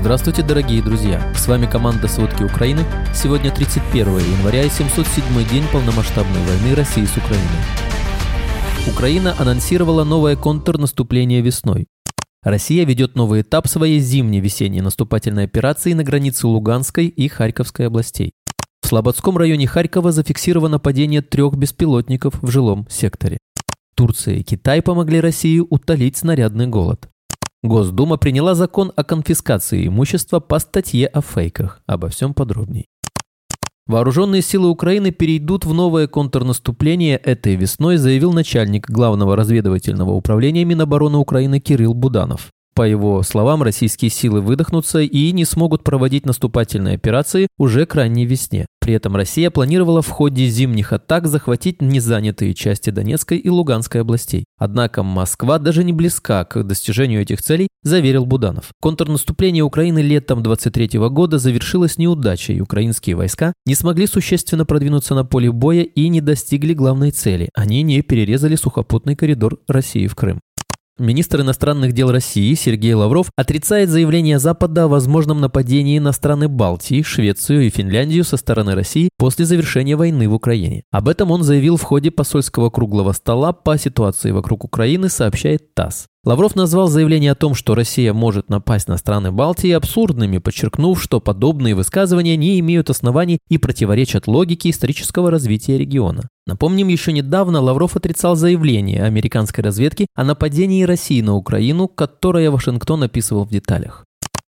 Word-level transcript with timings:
Здравствуйте, 0.00 0.44
дорогие 0.44 0.80
друзья! 0.80 1.20
С 1.34 1.48
вами 1.48 1.66
команда 1.66 2.06
«Сводки 2.06 2.44
Украины». 2.44 2.84
Сегодня 3.12 3.50
31 3.50 4.06
января 4.06 4.62
и 4.62 4.70
707 4.70 5.24
день 5.50 5.64
полномасштабной 5.72 6.40
войны 6.40 6.76
России 6.76 7.04
с 7.04 7.16
Украиной. 7.16 7.42
Украина 8.86 9.34
анонсировала 9.40 10.04
новое 10.04 10.36
контрнаступление 10.36 11.40
весной. 11.40 11.88
Россия 12.44 12.86
ведет 12.86 13.16
новый 13.16 13.40
этап 13.40 13.66
своей 13.66 13.98
зимней-весенней 13.98 14.82
наступательной 14.82 15.46
операции 15.46 15.94
на 15.94 16.04
границе 16.04 16.46
Луганской 16.46 17.08
и 17.08 17.26
Харьковской 17.26 17.88
областей. 17.88 18.30
В 18.80 18.86
Слободском 18.86 19.36
районе 19.36 19.66
Харькова 19.66 20.12
зафиксировано 20.12 20.78
падение 20.78 21.22
трех 21.22 21.56
беспилотников 21.56 22.40
в 22.40 22.48
жилом 22.48 22.86
секторе. 22.88 23.38
Турция 23.96 24.36
и 24.36 24.42
Китай 24.44 24.80
помогли 24.80 25.20
России 25.20 25.58
утолить 25.58 26.16
снарядный 26.16 26.68
голод. 26.68 27.08
Госдума 27.62 28.18
приняла 28.18 28.54
закон 28.54 28.92
о 28.94 29.02
конфискации 29.02 29.88
имущества 29.88 30.38
по 30.38 30.60
статье 30.60 31.06
о 31.08 31.20
фейках. 31.20 31.82
Обо 31.86 32.08
всем 32.08 32.32
подробней. 32.32 32.86
Вооруженные 33.88 34.42
силы 34.42 34.68
Украины 34.68 35.10
перейдут 35.10 35.64
в 35.64 35.72
новое 35.72 36.06
контрнаступление 36.06 37.16
этой 37.16 37.56
весной, 37.56 37.96
заявил 37.96 38.32
начальник 38.32 38.88
Главного 38.88 39.34
разведывательного 39.34 40.12
управления 40.12 40.64
Минобороны 40.64 41.16
Украины 41.18 41.58
Кирилл 41.58 41.94
Буданов. 41.94 42.50
По 42.78 42.84
его 42.86 43.24
словам, 43.24 43.64
российские 43.64 44.08
силы 44.08 44.40
выдохнутся 44.40 45.00
и 45.00 45.32
не 45.32 45.44
смогут 45.44 45.82
проводить 45.82 46.24
наступательные 46.24 46.94
операции 46.94 47.48
уже 47.58 47.86
к 47.86 47.96
ранней 47.96 48.24
весне. 48.24 48.66
При 48.80 48.94
этом 48.94 49.16
Россия 49.16 49.50
планировала 49.50 50.00
в 50.00 50.08
ходе 50.08 50.46
зимних 50.46 50.92
атак 50.92 51.26
захватить 51.26 51.82
незанятые 51.82 52.54
части 52.54 52.90
Донецкой 52.90 53.38
и 53.38 53.48
Луганской 53.48 54.02
областей. 54.02 54.44
Однако 54.58 55.02
Москва 55.02 55.58
даже 55.58 55.82
не 55.82 55.92
близка 55.92 56.44
к 56.44 56.62
достижению 56.62 57.22
этих 57.22 57.42
целей, 57.42 57.66
заверил 57.82 58.26
Буданов. 58.26 58.70
Контрнаступление 58.80 59.64
Украины 59.64 59.98
летом 59.98 60.44
23 60.44 61.00
года 61.08 61.38
завершилось 61.38 61.98
неудачей. 61.98 62.60
Украинские 62.60 63.16
войска 63.16 63.54
не 63.66 63.74
смогли 63.74 64.06
существенно 64.06 64.64
продвинуться 64.64 65.16
на 65.16 65.24
поле 65.24 65.50
боя 65.50 65.82
и 65.82 66.08
не 66.08 66.20
достигли 66.20 66.74
главной 66.74 67.10
цели. 67.10 67.50
Они 67.54 67.82
не 67.82 68.02
перерезали 68.02 68.54
сухопутный 68.54 69.16
коридор 69.16 69.58
России 69.66 70.06
в 70.06 70.14
Крым. 70.14 70.38
Министр 71.00 71.42
иностранных 71.42 71.92
дел 71.92 72.10
России 72.10 72.54
Сергей 72.54 72.92
Лавров 72.92 73.30
отрицает 73.36 73.88
заявление 73.88 74.40
Запада 74.40 74.84
о 74.84 74.88
возможном 74.88 75.40
нападении 75.40 76.00
на 76.00 76.10
страны 76.10 76.48
Балтии, 76.48 77.02
Швецию 77.02 77.66
и 77.66 77.70
Финляндию 77.70 78.24
со 78.24 78.36
стороны 78.36 78.74
России 78.74 79.10
после 79.16 79.44
завершения 79.44 79.94
войны 79.94 80.28
в 80.28 80.34
Украине. 80.34 80.82
Об 80.90 81.08
этом 81.08 81.30
он 81.30 81.44
заявил 81.44 81.76
в 81.76 81.82
ходе 81.84 82.10
посольского 82.10 82.70
круглого 82.70 83.12
стола 83.12 83.52
по 83.52 83.78
ситуации 83.78 84.32
вокруг 84.32 84.64
Украины, 84.64 85.08
сообщает 85.08 85.72
ТАСС. 85.74 86.08
Лавров 86.28 86.54
назвал 86.54 86.88
заявление 86.88 87.32
о 87.32 87.34
том, 87.34 87.54
что 87.54 87.74
Россия 87.74 88.12
может 88.12 88.50
напасть 88.50 88.86
на 88.86 88.98
страны 88.98 89.32
Балтии 89.32 89.70
абсурдными, 89.70 90.36
подчеркнув, 90.36 91.02
что 91.02 91.20
подобные 91.20 91.74
высказывания 91.74 92.36
не 92.36 92.60
имеют 92.60 92.90
оснований 92.90 93.38
и 93.48 93.56
противоречат 93.56 94.26
логике 94.26 94.68
исторического 94.68 95.30
развития 95.30 95.78
региона. 95.78 96.28
Напомним, 96.46 96.88
еще 96.88 97.14
недавно 97.14 97.62
Лавров 97.62 97.96
отрицал 97.96 98.36
заявление 98.36 99.04
американской 99.04 99.64
разведки 99.64 100.06
о 100.14 100.22
нападении 100.22 100.82
России 100.82 101.22
на 101.22 101.34
Украину, 101.34 101.88
которое 101.88 102.50
Вашингтон 102.50 103.04
описывал 103.04 103.46
в 103.46 103.50
деталях. 103.50 104.04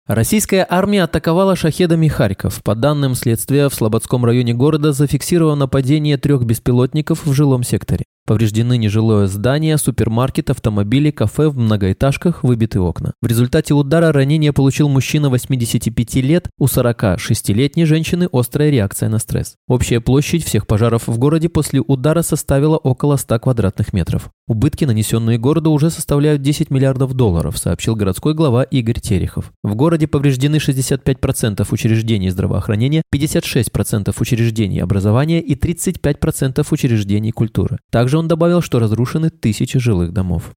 Российская 0.06 0.64
армия 0.70 1.02
атаковала 1.02 1.56
шахедами 1.56 2.06
Харьков. 2.06 2.62
По 2.62 2.76
данным 2.76 3.16
следствия, 3.16 3.68
в 3.68 3.74
Слободском 3.74 4.24
районе 4.24 4.54
города 4.54 4.92
зафиксировано 4.92 5.56
нападение 5.56 6.18
трех 6.18 6.44
беспилотников 6.44 7.26
в 7.26 7.32
жилом 7.32 7.64
секторе. 7.64 8.04
Повреждены 8.26 8.78
нежилое 8.78 9.26
здание, 9.26 9.76
супермаркет, 9.76 10.48
автомобили, 10.48 11.10
кафе 11.10 11.48
в 11.48 11.58
многоэтажках, 11.58 12.42
выбиты 12.42 12.80
окна. 12.80 13.12
В 13.20 13.26
результате 13.26 13.74
удара 13.74 14.12
ранение 14.12 14.54
получил 14.54 14.88
мужчина 14.88 15.28
85 15.28 16.14
лет, 16.16 16.48
у 16.58 16.64
46-летней 16.64 17.84
женщины 17.84 18.28
острая 18.32 18.70
реакция 18.70 19.10
на 19.10 19.18
стресс. 19.18 19.56
Общая 19.68 20.00
площадь 20.00 20.42
всех 20.42 20.66
пожаров 20.66 21.06
в 21.06 21.18
городе 21.18 21.50
после 21.50 21.80
удара 21.80 22.22
составила 22.22 22.78
около 22.78 23.16
100 23.16 23.40
квадратных 23.40 23.92
метров. 23.92 24.30
Убытки, 24.46 24.84
нанесенные 24.84 25.38
городу, 25.38 25.70
уже 25.70 25.88
составляют 25.88 26.42
10 26.42 26.70
миллиардов 26.70 27.14
долларов, 27.14 27.56
сообщил 27.56 27.96
городской 27.96 28.34
глава 28.34 28.62
Игорь 28.62 29.00
Терехов. 29.00 29.52
В 29.62 29.74
городе 29.74 30.06
повреждены 30.06 30.56
65% 30.56 31.66
учреждений 31.70 32.28
здравоохранения, 32.28 33.02
56% 33.14 34.14
учреждений 34.20 34.80
образования 34.80 35.40
и 35.40 35.54
35% 35.54 36.66
учреждений 36.70 37.30
культуры. 37.32 37.78
Также 37.90 38.18
он 38.18 38.28
добавил, 38.28 38.60
что 38.60 38.80
разрушены 38.80 39.30
тысячи 39.30 39.78
жилых 39.78 40.12
домов. 40.12 40.52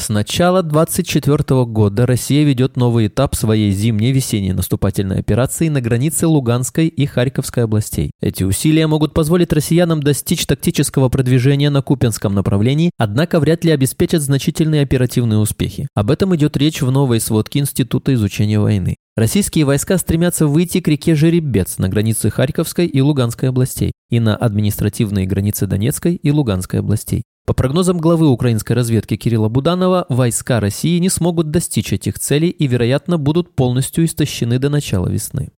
С 0.00 0.08
начала 0.08 0.62
2024 0.62 1.66
года 1.66 2.06
Россия 2.06 2.42
ведет 2.42 2.78
новый 2.78 3.08
этап 3.08 3.34
своей 3.34 3.70
зимней-весенней 3.70 4.54
наступательной 4.54 5.18
операции 5.18 5.68
на 5.68 5.82
границе 5.82 6.26
Луганской 6.26 6.88
и 6.88 7.04
Харьковской 7.04 7.64
областей. 7.64 8.10
Эти 8.22 8.42
усилия 8.42 8.86
могут 8.86 9.12
позволить 9.12 9.52
россиянам 9.52 10.02
достичь 10.02 10.46
тактического 10.46 11.10
продвижения 11.10 11.68
на 11.68 11.82
Купенском 11.82 12.34
направлении, 12.34 12.92
однако 12.96 13.40
вряд 13.40 13.62
ли 13.62 13.72
обеспечат 13.72 14.22
значительные 14.22 14.80
оперативные 14.80 15.38
успехи. 15.38 15.86
Об 15.94 16.10
этом 16.10 16.34
идет 16.34 16.56
речь 16.56 16.80
в 16.80 16.90
новой 16.90 17.20
сводке 17.20 17.58
Института 17.58 18.14
изучения 18.14 18.58
войны. 18.58 18.96
Российские 19.16 19.66
войска 19.66 19.98
стремятся 19.98 20.46
выйти 20.46 20.80
к 20.80 20.88
реке 20.88 21.14
Жеребец 21.14 21.76
на 21.76 21.90
границе 21.90 22.30
Харьковской 22.30 22.86
и 22.86 23.02
Луганской 23.02 23.50
областей 23.50 23.92
и 24.08 24.18
на 24.18 24.34
административные 24.34 25.26
границы 25.26 25.66
Донецкой 25.66 26.14
и 26.14 26.30
Луганской 26.30 26.80
областей. 26.80 27.24
По 27.46 27.54
прогнозам 27.54 27.98
главы 27.98 28.28
украинской 28.28 28.74
разведки 28.74 29.16
Кирилла 29.16 29.48
Буданова, 29.48 30.06
войска 30.08 30.60
России 30.60 30.98
не 30.98 31.08
смогут 31.08 31.50
достичь 31.50 31.92
этих 31.92 32.18
целей 32.18 32.48
и, 32.48 32.66
вероятно, 32.66 33.18
будут 33.18 33.54
полностью 33.56 34.04
истощены 34.04 34.58
до 34.58 34.68
начала 34.68 35.08
весны. 35.08 35.50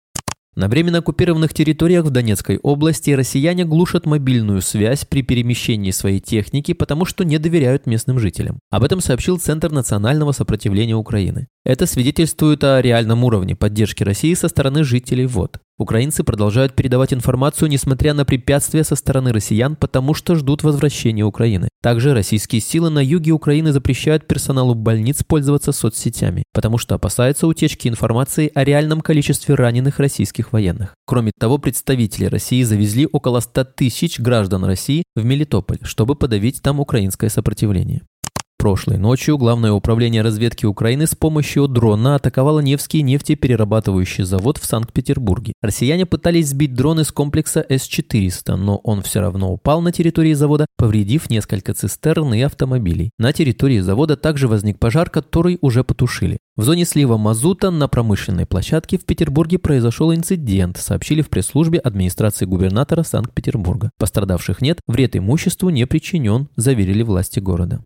На 0.54 0.68
временно 0.68 0.98
оккупированных 0.98 1.54
территориях 1.54 2.04
в 2.04 2.10
Донецкой 2.10 2.58
области 2.58 3.12
россияне 3.12 3.64
глушат 3.64 4.06
мобильную 4.06 4.62
связь 4.62 5.06
при 5.06 5.22
перемещении 5.22 5.92
своей 5.92 6.20
техники, 6.20 6.74
потому 6.74 7.06
что 7.06 7.24
не 7.24 7.38
доверяют 7.38 7.86
местным 7.86 8.20
жителям. 8.20 8.60
Об 8.70 8.84
этом 8.84 9.00
сообщил 9.00 9.40
Центр 9.40 9.72
национального 9.72 10.34
сопротивления 10.34 10.96
Украины. 10.96 11.48
Это 11.64 11.86
свидетельствует 11.86 12.64
о 12.64 12.82
реальном 12.82 13.24
уровне 13.24 13.56
поддержки 13.56 14.02
России 14.04 14.34
со 14.34 14.48
стороны 14.48 14.84
жителей 14.84 15.28
ВОД. 15.28 15.60
Украинцы 15.78 16.24
продолжают 16.24 16.74
передавать 16.74 17.14
информацию, 17.14 17.70
несмотря 17.70 18.16
на 18.16 18.26
препятствия 18.26 18.84
со 18.84 18.96
стороны 18.96 19.32
россиян, 19.32 19.76
потому 19.76 20.16
что 20.16 20.36
ждут 20.36 20.64
возвращения 20.64 21.24
Украины. 21.24 21.70
Также 21.84 22.16
российские 22.16 22.62
силы 22.62 22.90
на 22.90 23.04
юге 23.04 23.32
Украины 23.32 23.72
запрещают 23.72 24.28
персоналу 24.28 24.74
больниц 24.74 25.24
пользоваться 25.24 25.72
соцсетями, 25.72 26.44
потому 26.52 26.80
что 26.80 26.96
опасаются 26.96 27.46
утечки 27.46 27.88
информации 27.88 28.52
о 28.56 28.64
реальном 28.64 29.02
количестве 29.02 29.54
раненых 29.54 30.00
российских 30.00 30.54
военных. 30.54 30.96
Кроме 31.06 31.32
того, 31.40 31.60
представители 31.60 32.26
России 32.26 32.64
завезли 32.64 33.08
около 33.12 33.40
100 33.40 33.66
тысяч 33.66 34.20
граждан 34.20 34.66
России 34.66 35.04
в 35.16 35.24
Мелитополь, 35.26 35.80
чтобы 35.84 36.16
подавить 36.16 36.62
там 36.62 36.80
украинское 36.80 37.30
сопротивление. 37.30 38.02
Прошлой 38.62 39.00
ночью 39.00 39.40
Главное 39.40 39.72
управление 39.72 40.22
разведки 40.22 40.68
Украины 40.68 41.08
с 41.08 41.16
помощью 41.16 41.68
дрона 41.68 42.14
атаковало 42.14 42.60
Невский 42.60 43.02
нефтеперерабатывающий 43.02 44.24
завод 44.24 44.60
в 44.60 44.66
Санкт-Петербурге. 44.66 45.54
Россияне 45.64 46.06
пытались 46.06 46.50
сбить 46.50 46.76
дрон 46.76 47.00
из 47.00 47.12
комплекса 47.12 47.66
С-400, 47.68 48.58
но 48.58 48.78
он 48.78 49.02
все 49.02 49.20
равно 49.22 49.52
упал 49.52 49.82
на 49.82 49.92
территории 49.92 50.34
завода, 50.34 50.68
повредив 50.78 51.32
несколько 51.32 51.74
цистерн 51.74 52.36
и 52.36 52.42
автомобилей. 52.42 53.10
На 53.18 53.34
территории 53.34 53.80
завода 53.80 54.16
также 54.16 54.48
возник 54.48 54.78
пожар, 54.78 55.10
который 55.10 55.58
уже 55.62 55.84
потушили. 55.84 56.38
В 56.56 56.62
зоне 56.62 56.86
слива 56.86 57.18
мазута 57.18 57.72
на 57.72 57.88
промышленной 57.88 58.46
площадке 58.46 59.00
в 59.00 59.06
Петербурге 59.06 59.58
произошел 59.58 60.14
инцидент, 60.14 60.78
сообщили 60.78 61.24
в 61.24 61.30
пресс-службе 61.30 61.80
администрации 61.80 62.46
губернатора 62.46 63.02
Санкт-Петербурга. 63.02 63.90
Пострадавших 63.98 64.62
нет, 64.62 64.82
вред 64.86 65.16
имуществу 65.16 65.72
не 65.72 65.88
причинен, 65.88 66.48
заверили 66.58 67.02
власти 67.02 67.40
города. 67.40 67.84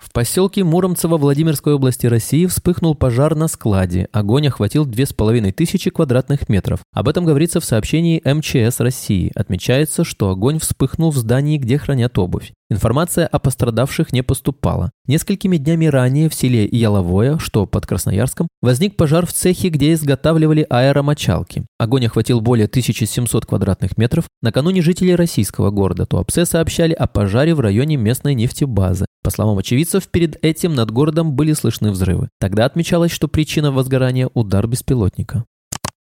В 0.00 0.12
поселке 0.12 0.64
Муромцево 0.64 1.18
Владимирской 1.18 1.74
области 1.74 2.06
России 2.06 2.46
вспыхнул 2.46 2.94
пожар 2.94 3.34
на 3.36 3.48
складе. 3.48 4.08
Огонь 4.12 4.48
охватил 4.48 4.86
2500 4.86 5.92
квадратных 5.92 6.48
метров. 6.48 6.80
Об 6.92 7.08
этом 7.08 7.26
говорится 7.26 7.60
в 7.60 7.66
сообщении 7.66 8.22
МЧС 8.24 8.80
России. 8.80 9.30
Отмечается, 9.34 10.02
что 10.02 10.30
огонь 10.30 10.58
вспыхнул 10.58 11.10
в 11.10 11.16
здании, 11.16 11.58
где 11.58 11.76
хранят 11.76 12.18
обувь. 12.18 12.52
Информация 12.70 13.26
о 13.26 13.40
пострадавших 13.40 14.12
не 14.12 14.22
поступала. 14.22 14.92
Несколькими 15.06 15.56
днями 15.56 15.86
ранее 15.86 16.28
в 16.28 16.34
селе 16.34 16.64
Яловое, 16.66 17.38
что 17.38 17.66
под 17.66 17.84
Красноярском, 17.84 18.46
возник 18.62 18.96
пожар 18.96 19.26
в 19.26 19.32
цехе, 19.32 19.70
где 19.70 19.92
изготавливали 19.92 20.64
аэромочалки. 20.70 21.66
Огонь 21.78 22.06
охватил 22.06 22.40
более 22.40 22.66
1700 22.66 23.44
квадратных 23.44 23.98
метров. 23.98 24.26
Накануне 24.40 24.82
жители 24.82 25.10
российского 25.10 25.70
города 25.70 26.06
Туапсе 26.06 26.46
сообщали 26.46 26.92
о 26.92 27.08
пожаре 27.08 27.56
в 27.56 27.60
районе 27.60 27.96
местной 27.96 28.34
нефтебазы. 28.34 29.06
По 29.22 29.30
словам 29.30 29.58
очевидцев, 29.58 30.08
перед 30.08 30.42
этим 30.44 30.74
над 30.74 30.92
городом 30.92 31.34
были 31.34 31.52
слышны 31.54 31.90
взрывы. 31.90 32.28
Тогда 32.38 32.64
отмечалось, 32.64 33.10
что 33.10 33.26
причина 33.26 33.72
возгорания– 33.72 34.30
удар 34.34 34.66
беспилотника. 34.68 35.44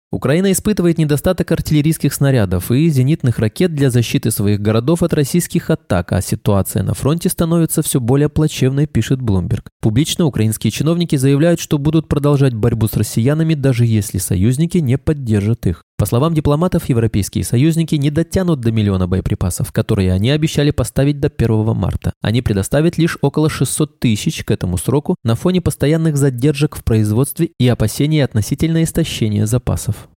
Украина 0.09 0.53
испытывает 0.53 0.97
недостаток 0.97 1.51
артиллерийских 1.51 2.13
снарядов 2.13 2.71
и 2.71 2.87
зенитных 2.87 3.39
ракет 3.39 3.75
для 3.75 3.89
защиты 3.89 4.31
своих 4.31 4.61
городов 4.61 5.03
от 5.03 5.13
российских 5.13 5.69
атак, 5.69 6.13
а 6.13 6.21
ситуация 6.21 6.81
на 6.83 6.93
фронте 6.93 7.27
становится 7.27 7.81
все 7.81 7.99
более 7.99 8.29
плачевной, 8.29 8.87
пишет 8.87 9.19
Bloomberg. 9.19 9.65
Публично 9.81 10.23
украинские 10.23 10.71
чиновники 10.71 11.17
заявляют, 11.17 11.59
что 11.59 11.77
будут 11.77 12.07
продолжать 12.07 12.53
борьбу 12.53 12.87
с 12.87 12.93
россиянами, 12.93 13.53
даже 13.53 13.85
если 13.85 14.17
союзники 14.17 14.77
не 14.77 14.97
поддержат 14.97 15.67
их. 15.67 15.83
По 15.97 16.05
словам 16.05 16.35
дипломатов, 16.35 16.89
европейские 16.89 17.43
союзники 17.43 17.95
не 17.95 18.11
дотянут 18.11 18.61
до 18.61 18.71
миллиона 18.71 19.07
боеприпасов, 19.07 19.71
которые 19.71 20.13
они 20.13 20.29
обещали 20.29 20.69
поставить 20.69 21.19
до 21.19 21.27
1 21.35 21.75
марта. 21.75 22.13
Они 22.21 22.43
предоставят 22.43 22.99
лишь 22.99 23.17
около 23.21 23.49
600 23.49 23.99
тысяч 23.99 24.43
к 24.43 24.51
этому 24.51 24.77
сроку 24.77 25.15
на 25.23 25.33
фоне 25.33 25.59
постоянных 25.59 26.15
задержек 26.15 26.75
в 26.75 26.83
производстве 26.83 27.49
и 27.57 27.67
опасений 27.67 28.23
относительно 28.23 28.83
истощения 28.83 29.47
запасов. 29.47 30.07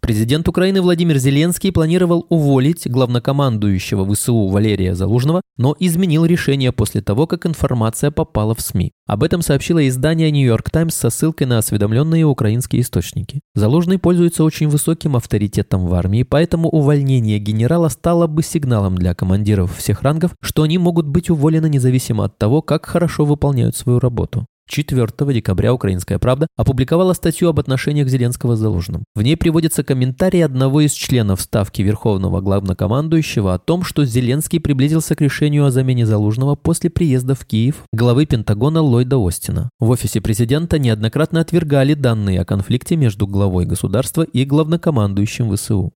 Президент 0.00 0.48
Украины 0.48 0.80
Владимир 0.80 1.18
Зеленский 1.18 1.72
планировал 1.72 2.24
уволить 2.30 2.90
главнокомандующего 2.90 4.10
ВСУ 4.12 4.48
Валерия 4.48 4.94
Залужного, 4.94 5.42
но 5.58 5.76
изменил 5.78 6.24
решение 6.24 6.72
после 6.72 7.02
того, 7.02 7.26
как 7.26 7.44
информация 7.44 8.10
попала 8.10 8.54
в 8.54 8.60
СМИ. 8.62 8.92
Об 9.06 9.22
этом 9.22 9.42
сообщило 9.42 9.86
издание 9.86 10.30
New 10.30 10.46
York 10.46 10.70
Times 10.70 10.94
со 10.94 11.10
ссылкой 11.10 11.46
на 11.46 11.58
осведомленные 11.58 12.24
украинские 12.24 12.80
источники. 12.80 13.40
Залужный 13.54 13.98
пользуется 13.98 14.42
очень 14.42 14.68
высоким 14.68 15.16
авторитетом 15.16 15.86
в 15.86 15.92
армии, 15.92 16.22
поэтому 16.22 16.70
увольнение 16.70 17.38
генерала 17.38 17.88
стало 17.88 18.26
бы 18.26 18.42
сигналом 18.42 18.96
для 18.96 19.14
командиров 19.14 19.76
всех 19.76 20.02
рангов, 20.02 20.32
что 20.40 20.62
они 20.62 20.78
могут 20.78 21.06
быть 21.06 21.28
уволены 21.28 21.68
независимо 21.68 22.24
от 22.24 22.38
того, 22.38 22.62
как 22.62 22.86
хорошо 22.86 23.26
выполняют 23.26 23.76
свою 23.76 23.98
работу. 23.98 24.46
4 24.70 25.34
декабря 25.34 25.74
«Украинская 25.74 26.18
правда» 26.18 26.46
опубликовала 26.56 27.12
статью 27.12 27.48
об 27.48 27.58
отношениях 27.58 28.08
Зеленского 28.08 28.56
с 28.56 28.60
Залужным. 28.60 29.04
В 29.14 29.22
ней 29.22 29.36
приводится 29.36 29.82
комментарий 29.82 30.44
одного 30.44 30.80
из 30.80 30.92
членов 30.92 31.40
Ставки 31.40 31.82
Верховного 31.82 32.40
Главнокомандующего 32.40 33.54
о 33.54 33.58
том, 33.58 33.82
что 33.82 34.04
Зеленский 34.04 34.60
приблизился 34.60 35.14
к 35.16 35.20
решению 35.20 35.66
о 35.66 35.70
замене 35.70 36.06
Залужного 36.06 36.54
после 36.54 36.88
приезда 36.88 37.34
в 37.34 37.44
Киев 37.44 37.82
главы 37.92 38.26
Пентагона 38.26 38.80
Ллойда 38.80 39.16
Остина. 39.16 39.70
В 39.80 39.90
офисе 39.90 40.20
президента 40.20 40.78
неоднократно 40.78 41.40
отвергали 41.40 41.94
данные 41.94 42.40
о 42.40 42.44
конфликте 42.44 42.96
между 42.96 43.26
главой 43.26 43.66
государства 43.66 44.22
и 44.22 44.44
главнокомандующим 44.44 45.54
ВСУ. 45.54 45.92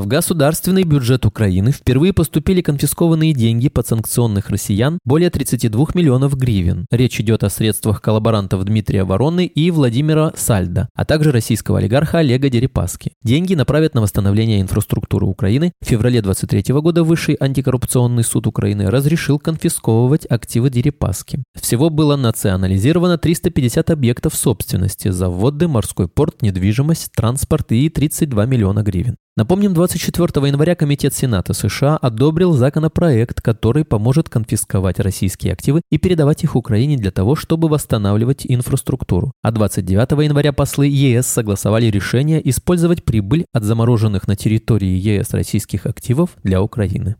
В 0.00 0.06
государственный 0.06 0.84
бюджет 0.84 1.26
Украины 1.26 1.72
впервые 1.72 2.14
поступили 2.14 2.62
конфискованные 2.62 3.34
деньги 3.34 3.68
подсанкционных 3.68 4.48
россиян 4.48 4.98
более 5.04 5.28
32 5.28 5.88
миллионов 5.92 6.38
гривен. 6.38 6.86
Речь 6.90 7.20
идет 7.20 7.44
о 7.44 7.50
средствах 7.50 8.00
коллаборантов 8.00 8.64
Дмитрия 8.64 9.04
Вороны 9.04 9.44
и 9.44 9.70
Владимира 9.70 10.32
Сальда, 10.34 10.88
а 10.94 11.04
также 11.04 11.32
российского 11.32 11.80
олигарха 11.80 12.20
Олега 12.20 12.48
Дерипаски. 12.48 13.12
Деньги 13.22 13.52
направят 13.52 13.94
на 13.94 14.00
восстановление 14.00 14.62
инфраструктуры 14.62 15.26
Украины. 15.26 15.70
В 15.82 15.86
феврале 15.86 16.22
23 16.22 16.72
года 16.80 17.04
Высший 17.04 17.36
антикоррупционный 17.38 18.24
суд 18.24 18.46
Украины 18.46 18.90
разрешил 18.90 19.38
конфисковывать 19.38 20.24
активы 20.24 20.70
Дерипаски. 20.70 21.42
Всего 21.60 21.90
было 21.90 22.16
национализировано 22.16 23.18
350 23.18 23.90
объектов 23.90 24.34
собственности, 24.34 25.08
заводы, 25.08 25.68
морской 25.68 26.08
порт, 26.08 26.40
недвижимость, 26.40 27.12
транспорт 27.14 27.70
и 27.72 27.90
32 27.90 28.46
миллиона 28.46 28.82
гривен. 28.82 29.16
Напомним, 29.36 29.74
24 29.74 30.48
января 30.48 30.74
Комитет 30.74 31.14
Сената 31.14 31.54
США 31.54 31.96
одобрил 31.96 32.52
законопроект, 32.52 33.40
который 33.40 33.84
поможет 33.84 34.28
конфисковать 34.28 34.98
российские 34.98 35.52
активы 35.52 35.82
и 35.90 35.98
передавать 35.98 36.42
их 36.42 36.56
Украине 36.56 36.96
для 36.96 37.12
того, 37.12 37.36
чтобы 37.36 37.68
восстанавливать 37.68 38.44
инфраструктуру. 38.44 39.32
А 39.42 39.52
29 39.52 40.24
января 40.24 40.52
послы 40.52 40.88
ЕС 40.88 41.26
согласовали 41.26 41.86
решение 41.86 42.46
использовать 42.50 43.04
прибыль 43.04 43.46
от 43.52 43.62
замороженных 43.62 44.26
на 44.26 44.34
территории 44.34 44.98
ЕС 44.98 45.30
российских 45.30 45.86
активов 45.86 46.30
для 46.42 46.60
Украины. 46.60 47.14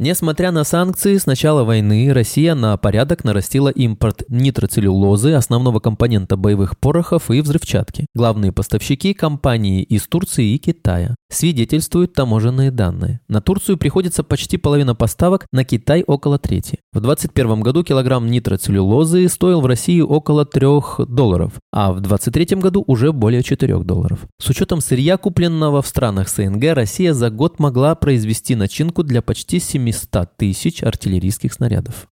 Несмотря 0.00 0.50
на 0.50 0.64
санкции, 0.64 1.16
с 1.16 1.24
начала 1.24 1.62
войны 1.62 2.12
Россия 2.12 2.56
на 2.56 2.76
порядок 2.76 3.22
нарастила 3.22 3.68
импорт 3.68 4.24
нитроцеллюлозы, 4.28 5.34
основного 5.34 5.78
компонента 5.78 6.36
боевых 6.36 6.76
порохов 6.80 7.30
и 7.30 7.40
взрывчатки. 7.40 8.06
Главные 8.12 8.50
поставщики– 8.50 9.14
компании 9.14 9.84
из 9.84 10.08
Турции 10.08 10.52
и 10.52 10.58
Китая. 10.58 11.14
Свидетельствуют 11.34 12.12
таможенные 12.12 12.70
данные. 12.70 13.20
На 13.28 13.40
Турцию 13.40 13.76
приходится 13.76 14.22
почти 14.22 14.56
половина 14.56 14.94
поставок, 14.94 15.46
на 15.52 15.64
Китай– 15.64 16.02
около 16.06 16.38
трети. 16.38 16.78
В 16.92 17.00
2021 17.00 17.60
году 17.60 17.82
килограмм 17.82 18.30
нитроцеллюлозы 18.30 19.28
стоил 19.28 19.60
в 19.60 19.66
России 19.66 20.00
около 20.00 20.46
3 20.46 21.06
долларов, 21.08 21.52
а 21.72 21.92
в 21.92 22.00
2023 22.00 22.56
году 22.58 22.84
уже 22.86 23.12
более 23.12 23.42
4 23.42 23.80
долларов. 23.80 24.20
С 24.40 24.48
учетом 24.48 24.80
сырья, 24.80 25.16
купленного 25.16 25.82
в 25.82 25.86
странах 25.86 26.28
СНГ, 26.28 26.72
Россия 26.72 27.12
за 27.12 27.30
год 27.30 27.58
могла 27.58 27.96
произвести 27.96 28.54
начинку 28.54 29.02
для 29.02 29.20
почти 29.20 29.58
7 29.58 29.84
700 29.84 30.36
тысяч 30.36 30.82
артиллерийских 30.82 31.52
снарядов. 31.52 32.06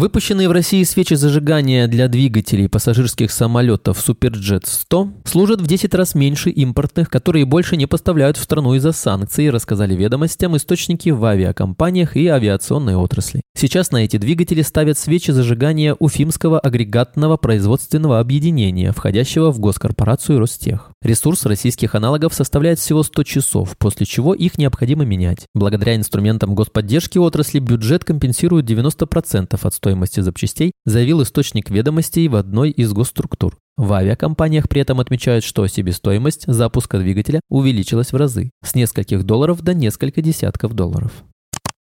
Выпущенные 0.00 0.48
в 0.48 0.52
России 0.52 0.82
свечи 0.84 1.12
зажигания 1.12 1.86
для 1.86 2.08
двигателей 2.08 2.70
пассажирских 2.70 3.30
самолетов 3.30 4.00
Суперджет 4.00 4.66
100 4.66 5.12
служат 5.26 5.60
в 5.60 5.66
10 5.66 5.92
раз 5.92 6.14
меньше 6.14 6.48
импортных, 6.48 7.10
которые 7.10 7.44
больше 7.44 7.76
не 7.76 7.84
поставляют 7.84 8.38
в 8.38 8.42
страну 8.42 8.72
из-за 8.72 8.92
санкций, 8.92 9.50
рассказали 9.50 9.94
ведомостям 9.94 10.56
источники 10.56 11.10
в 11.10 11.22
авиакомпаниях 11.22 12.16
и 12.16 12.28
авиационной 12.28 12.96
отрасли. 12.96 13.42
Сейчас 13.54 13.90
на 13.90 13.98
эти 13.98 14.16
двигатели 14.16 14.62
ставят 14.62 14.96
свечи 14.96 15.32
зажигания 15.32 15.94
Уфимского 15.98 16.58
агрегатного 16.58 17.36
производственного 17.36 18.20
объединения, 18.20 18.92
входящего 18.92 19.52
в 19.52 19.58
госкорпорацию 19.58 20.38
Ростех. 20.38 20.92
Ресурс 21.02 21.44
российских 21.44 21.94
аналогов 21.94 22.32
составляет 22.32 22.78
всего 22.78 23.02
100 23.02 23.22
часов, 23.24 23.76
после 23.76 24.06
чего 24.06 24.32
их 24.32 24.56
необходимо 24.56 25.04
менять. 25.04 25.44
Благодаря 25.54 25.94
инструментам 25.94 26.54
господдержки 26.54 27.18
отрасли 27.18 27.58
бюджет 27.58 28.04
компенсирует 28.04 28.64
90% 28.64 29.58
от 29.60 29.74
стоимости 29.74 29.89
запчастей, 30.22 30.72
заявил 30.84 31.22
источник 31.22 31.70
ведомостей 31.70 32.28
в 32.28 32.36
одной 32.36 32.70
из 32.70 32.92
госструктур. 32.92 33.58
В 33.76 33.92
авиакомпаниях 33.92 34.68
при 34.68 34.82
этом 34.82 35.00
отмечают, 35.00 35.44
что 35.44 35.66
себестоимость 35.66 36.44
запуска 36.46 36.98
двигателя 36.98 37.40
увеличилась 37.48 38.12
в 38.12 38.16
разы– 38.16 38.50
с 38.62 38.74
нескольких 38.74 39.24
долларов 39.24 39.62
до 39.62 39.74
нескольких 39.74 40.22
десятков 40.22 40.74
долларов. 40.74 41.24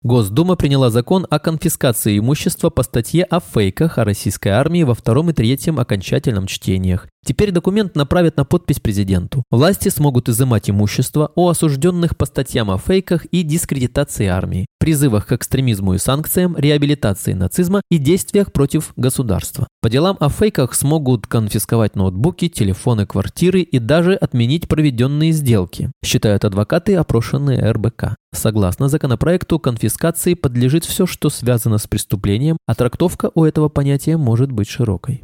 Госдума 0.05 0.55
приняла 0.55 0.91
закон 0.91 1.25
о 1.31 1.39
конфискации 1.39 2.19
имущества 2.19 2.69
по 2.69 2.83
статье 2.83 3.23
о 3.23 3.39
фейках 3.39 3.97
о 3.97 4.03
российской 4.03 4.49
армии 4.49 4.83
во 4.83 4.93
втором 4.93 5.31
и 5.31 5.33
третьем 5.33 5.79
окончательном 5.79 6.45
чтениях. 6.45 7.07
Теперь 7.25 7.49
документ 7.49 7.95
направят 7.95 8.37
на 8.37 8.45
подпись 8.45 8.79
президенту. 8.79 9.43
Власти 9.49 9.89
смогут 9.89 10.29
изымать 10.29 10.69
имущество 10.69 11.31
о 11.33 11.49
осужденных 11.49 12.15
по 12.15 12.27
статьям 12.27 12.69
о 12.69 12.77
фейках 12.77 13.25
и 13.25 13.41
дискредитации 13.41 14.27
армии, 14.27 14.67
призывах 14.79 15.25
к 15.25 15.31
экстремизму 15.31 15.95
и 15.95 15.97
санкциям, 15.97 16.55
реабилитации 16.55 17.33
нацизма 17.33 17.81
и 17.89 17.97
действиях 17.97 18.53
против 18.53 18.93
государства. 18.95 19.67
По 19.81 19.89
делам 19.89 20.17
о 20.19 20.29
фейках 20.29 20.75
смогут 20.75 21.25
конфисковать 21.25 21.95
ноутбуки, 21.95 22.47
телефоны, 22.47 23.07
квартиры 23.07 23.61
и 23.61 23.79
даже 23.79 24.13
отменить 24.13 24.67
проведенные 24.67 25.31
сделки, 25.31 25.91
считают 26.05 26.45
адвокаты, 26.45 26.93
опрошенные 26.95 27.71
РБК. 27.71 28.15
Согласно 28.33 28.87
законопроекту, 28.87 29.57
конфискации 29.59 30.35
подлежит 30.35 30.85
все, 30.85 31.07
что 31.07 31.31
связано 31.31 31.79
с 31.79 31.87
преступлением, 31.87 32.57
а 32.67 32.75
трактовка 32.75 33.31
у 33.33 33.45
этого 33.45 33.67
понятия 33.69 34.15
может 34.17 34.51
быть 34.51 34.69
широкой. 34.69 35.23